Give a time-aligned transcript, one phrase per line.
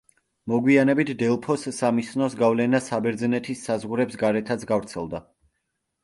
[0.51, 5.21] მოგვიანებით დელფოს სამისნოს გავლენა საბერძნეთის საზღვრებს გარეთაც გავრცელდა.